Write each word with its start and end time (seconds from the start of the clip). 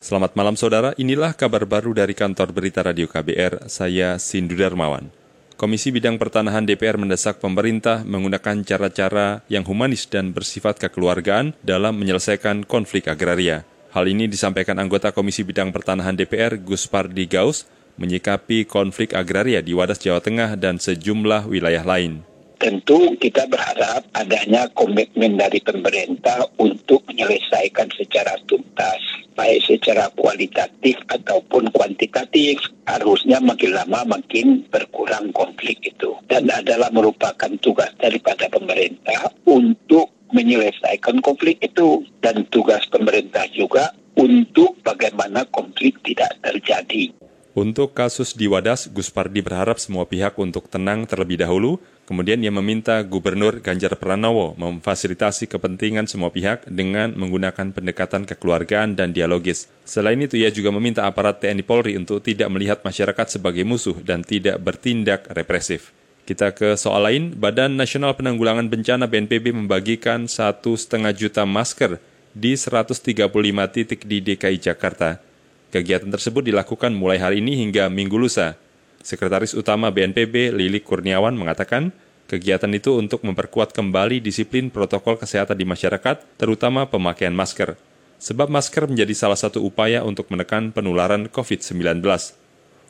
Selamat 0.00 0.32
malam 0.32 0.56
saudara, 0.56 0.96
inilah 0.96 1.36
kabar 1.36 1.68
baru 1.68 1.92
dari 1.92 2.16
kantor 2.16 2.56
berita 2.56 2.80
radio 2.80 3.04
KBR, 3.04 3.68
saya 3.68 4.16
Sindu 4.16 4.56
Darmawan. 4.56 5.12
Komisi 5.60 5.92
Bidang 5.92 6.16
Pertanahan 6.16 6.64
DPR 6.64 6.96
mendesak 6.96 7.36
pemerintah 7.36 8.00
menggunakan 8.08 8.64
cara-cara 8.64 9.44
yang 9.52 9.60
humanis 9.68 10.08
dan 10.08 10.32
bersifat 10.32 10.80
kekeluargaan 10.80 11.52
dalam 11.60 12.00
menyelesaikan 12.00 12.64
konflik 12.64 13.12
agraria. 13.12 13.68
Hal 13.92 14.08
ini 14.08 14.24
disampaikan 14.24 14.80
anggota 14.80 15.12
Komisi 15.12 15.44
Bidang 15.44 15.68
Pertanahan 15.68 16.16
DPR 16.16 16.56
Gus 16.56 16.88
Pardi 16.88 17.28
Gaus 17.28 17.68
menyikapi 18.00 18.64
konflik 18.64 19.12
agraria 19.12 19.60
di 19.60 19.76
Wadas 19.76 20.00
Jawa 20.00 20.24
Tengah 20.24 20.56
dan 20.56 20.80
sejumlah 20.80 21.44
wilayah 21.44 21.84
lain. 21.84 22.24
Tentu 22.60 23.16
kita 23.16 23.48
berharap 23.48 24.04
adanya 24.12 24.68
komitmen 24.76 25.40
dari 25.40 25.64
pemerintah 25.64 26.44
untuk 26.60 27.00
menyelesaikan 27.08 27.88
secara 27.96 28.36
tuntas, 28.44 29.00
baik 29.32 29.64
secara 29.64 30.12
kualitatif 30.12 31.00
ataupun 31.08 31.72
kuantitatif. 31.72 32.60
Harusnya 32.84 33.40
makin 33.40 33.72
lama 33.72 34.04
makin 34.04 34.68
berkurang 34.68 35.32
konflik 35.32 35.80
itu. 35.88 36.12
Dan 36.28 36.52
adalah 36.52 36.92
merupakan 36.92 37.48
tugas 37.64 37.96
daripada 37.96 38.44
pemerintah 38.52 39.32
untuk 39.48 40.12
menyelesaikan 40.36 41.24
konflik 41.24 41.56
itu. 41.64 42.04
Dan 42.20 42.44
tugas 42.52 42.84
pemerintah 42.92 43.48
juga 43.56 43.88
untuk 44.20 44.76
bagaimana 44.84 45.48
konflik 45.48 45.96
tidak 46.04 46.36
terjadi. 46.44 47.08
Untuk 47.50 47.96
kasus 47.96 48.36
di 48.36 48.46
Wadas, 48.46 48.86
Gus 48.92 49.10
Pardi 49.10 49.42
berharap 49.42 49.80
semua 49.80 50.06
pihak 50.06 50.38
untuk 50.38 50.70
tenang 50.70 51.02
terlebih 51.02 51.40
dahulu, 51.40 51.82
kemudian 52.10 52.42
ia 52.42 52.50
meminta 52.50 52.98
Gubernur 53.06 53.62
Ganjar 53.62 53.94
Pranowo 53.94 54.58
memfasilitasi 54.58 55.46
kepentingan 55.46 56.10
semua 56.10 56.34
pihak 56.34 56.66
dengan 56.66 57.14
menggunakan 57.14 57.70
pendekatan 57.70 58.26
kekeluargaan 58.26 58.98
dan 58.98 59.14
dialogis. 59.14 59.70
Selain 59.86 60.18
itu, 60.18 60.34
ia 60.34 60.50
juga 60.50 60.74
meminta 60.74 61.06
aparat 61.06 61.38
TNI 61.38 61.62
Polri 61.62 61.94
untuk 61.94 62.18
tidak 62.18 62.50
melihat 62.50 62.82
masyarakat 62.82 63.38
sebagai 63.38 63.62
musuh 63.62 63.94
dan 64.02 64.26
tidak 64.26 64.58
bertindak 64.58 65.30
represif. 65.30 65.94
Kita 66.26 66.50
ke 66.50 66.74
soal 66.74 67.06
lain, 67.06 67.38
Badan 67.38 67.78
Nasional 67.78 68.18
Penanggulangan 68.18 68.66
Bencana 68.66 69.06
BNPB 69.06 69.54
membagikan 69.54 70.26
satu 70.26 70.74
setengah 70.74 71.14
juta 71.14 71.46
masker 71.46 72.02
di 72.34 72.58
135 72.58 73.30
titik 73.70 74.02
di 74.06 74.18
DKI 74.18 74.58
Jakarta. 74.58 75.22
Kegiatan 75.70 76.10
tersebut 76.10 76.42
dilakukan 76.42 76.90
mulai 76.90 77.22
hari 77.22 77.38
ini 77.38 77.54
hingga 77.62 77.86
minggu 77.86 78.18
lusa. 78.18 78.58
Sekretaris 79.00 79.56
Utama 79.56 79.88
BNPB 79.88 80.52
Lili 80.52 80.84
Kurniawan 80.84 81.32
mengatakan, 81.32 81.88
kegiatan 82.28 82.68
itu 82.76 83.00
untuk 83.00 83.24
memperkuat 83.24 83.72
kembali 83.72 84.20
disiplin 84.20 84.68
protokol 84.68 85.16
kesehatan 85.16 85.56
di 85.56 85.64
masyarakat, 85.64 86.20
terutama 86.36 86.84
pemakaian 86.84 87.32
masker. 87.32 87.80
Sebab 88.20 88.52
masker 88.52 88.84
menjadi 88.84 89.16
salah 89.16 89.40
satu 89.40 89.64
upaya 89.64 90.04
untuk 90.04 90.28
menekan 90.28 90.68
penularan 90.76 91.32
COVID-19. 91.32 92.04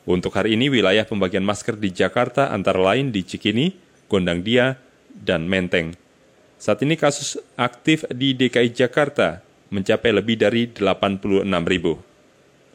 Untuk 0.03 0.35
hari 0.35 0.59
ini, 0.59 0.67
wilayah 0.67 1.07
pembagian 1.07 1.47
masker 1.47 1.79
di 1.79 1.95
Jakarta 1.95 2.51
antara 2.51 2.83
lain 2.83 3.15
di 3.15 3.23
Cikini, 3.23 3.71
Gondang 4.11 4.43
Dia, 4.43 4.75
dan 5.07 5.47
Menteng. 5.47 5.95
Saat 6.59 6.83
ini 6.83 6.99
kasus 6.99 7.39
aktif 7.55 8.03
di 8.11 8.35
DKI 8.35 8.75
Jakarta 8.75 9.39
mencapai 9.71 10.11
lebih 10.11 10.35
dari 10.35 10.67
86 10.67 11.47
ribu. 11.63 12.10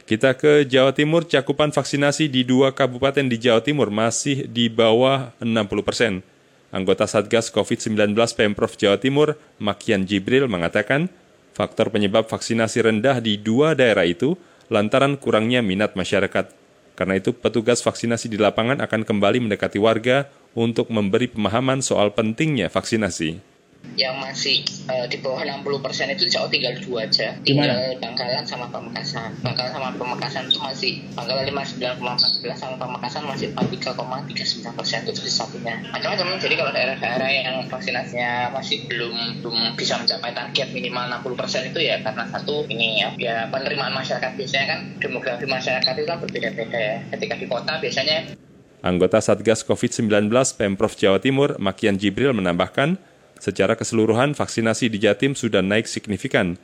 Kita 0.06 0.38
ke 0.38 0.62
Jawa 0.62 0.94
Timur, 0.94 1.26
cakupan 1.26 1.74
vaksinasi 1.74 2.30
di 2.30 2.46
dua 2.46 2.70
kabupaten 2.70 3.26
di 3.26 3.42
Jawa 3.42 3.58
Timur 3.58 3.90
masih 3.90 4.46
di 4.46 4.70
bawah 4.70 5.34
60 5.42 5.82
persen. 5.82 6.22
Anggota 6.70 7.10
Satgas 7.10 7.50
COVID-19 7.50 8.14
Pemprov 8.14 8.78
Jawa 8.78 9.02
Timur, 9.02 9.34
Makian 9.58 10.06
Jibril, 10.06 10.46
mengatakan 10.46 11.10
faktor 11.58 11.90
penyebab 11.90 12.30
vaksinasi 12.30 12.86
rendah 12.86 13.18
di 13.18 13.34
dua 13.34 13.74
daerah 13.74 14.06
itu 14.06 14.38
lantaran 14.70 15.18
kurangnya 15.18 15.58
minat 15.58 15.98
masyarakat. 15.98 16.54
Karena 16.94 17.18
itu, 17.18 17.34
petugas 17.34 17.82
vaksinasi 17.82 18.30
di 18.30 18.38
lapangan 18.38 18.78
akan 18.86 19.02
kembali 19.02 19.42
mendekati 19.42 19.82
warga 19.82 20.30
untuk 20.54 20.86
memberi 20.86 21.26
pemahaman 21.26 21.82
soal 21.82 22.14
pentingnya 22.14 22.70
vaksinasi 22.70 23.55
yang 23.94 24.18
masih 24.18 24.66
uh, 24.90 25.06
di 25.06 25.22
bawah 25.22 25.46
60 25.46 25.62
persen 25.84 26.10
itu 26.10 26.26
cowok 26.26 26.48
tinggal 26.50 26.74
dua 26.82 27.06
aja. 27.06 27.38
Tinggal 27.46 27.46
Di 27.46 27.52
mana? 27.54 27.74
Bangkalan 28.02 28.44
sama 28.44 28.66
Pamekasan. 28.74 29.30
Bangkalan 29.46 29.70
sama 29.70 29.88
Pamekasan 29.94 30.50
itu 30.50 30.58
masih 30.58 30.92
Bangkalan 31.14 31.46
59,14 31.46 32.58
sama 32.58 32.74
Pamekasan 32.76 33.22
masih 33.24 33.54
43,39 33.54 34.78
persen 34.78 34.98
itu 35.06 35.20
satunya 35.26 35.76
macam-macam 35.92 36.38
jadi 36.40 36.54
kalau 36.56 36.72
daerah-daerah 36.72 37.28
yang 37.28 37.56
vaksinasinya 37.68 38.54
masih 38.54 38.88
belum 38.88 39.42
belum 39.42 39.76
bisa 39.76 40.00
mencapai 40.00 40.32
target 40.32 40.68
minimal 40.72 41.04
60 41.20 41.40
persen 41.40 41.62
itu 41.68 41.78
ya 41.82 42.00
karena 42.00 42.24
satu 42.30 42.64
ini 42.70 43.02
ya, 43.02 43.08
ya 43.18 43.36
penerimaan 43.52 43.92
masyarakat. 43.92 44.38
Biasanya 44.38 44.66
kan 44.66 44.78
demografi 45.02 45.44
masyarakat 45.44 45.92
itu 45.98 46.06
kan 46.08 46.18
berbeda-beda 46.22 46.78
ya. 46.78 46.96
Ketika 47.12 47.34
di 47.36 47.46
kota 47.46 47.72
biasanya 47.78 48.36
Anggota 48.84 49.18
Satgas 49.18 49.66
COVID-19 49.66 50.30
Pemprov 50.54 50.94
Jawa 50.94 51.18
Timur, 51.18 51.58
Makian 51.58 51.98
Jibril 51.98 52.30
menambahkan, 52.36 53.00
Secara 53.36 53.76
keseluruhan, 53.76 54.32
vaksinasi 54.32 54.88
di 54.88 54.98
Jatim 54.98 55.36
sudah 55.36 55.60
naik 55.60 55.84
signifikan, 55.84 56.56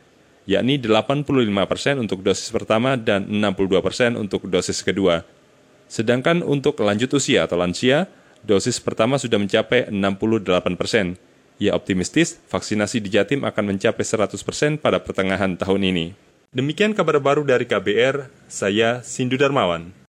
yakni 0.48 0.80
85 0.80 1.28
persen 1.68 1.94
untuk 2.00 2.24
dosis 2.24 2.48
pertama 2.48 2.96
dan 2.96 3.28
62 3.28 3.84
persen 3.84 4.16
untuk 4.16 4.48
dosis 4.48 4.80
kedua. 4.80 5.22
Sedangkan 5.92 6.40
untuk 6.40 6.80
lanjut 6.80 7.12
usia 7.12 7.44
atau 7.44 7.60
lansia, 7.60 8.08
dosis 8.40 8.80
pertama 8.80 9.20
sudah 9.20 9.36
mencapai 9.36 9.92
68 9.92 10.80
persen. 10.80 11.20
Ia 11.60 11.76
optimistis 11.76 12.40
vaksinasi 12.48 13.04
di 13.04 13.12
Jatim 13.12 13.44
akan 13.44 13.76
mencapai 13.76 14.02
100 14.02 14.34
persen 14.40 14.80
pada 14.80 14.98
pertengahan 14.98 15.54
tahun 15.54 15.92
ini. 15.92 16.06
Demikian 16.56 16.96
kabar 16.96 17.20
baru 17.20 17.44
dari 17.44 17.68
KBR, 17.68 18.32
saya 18.48 19.04
Sindu 19.04 19.36
Darmawan. 19.36 19.92